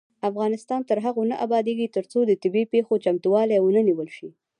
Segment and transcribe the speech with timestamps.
[0.29, 4.29] افغانستان تر هغو نه ابادیږي، ترڅو د طبيعي پیښو چمتووالی ونه نیول شي.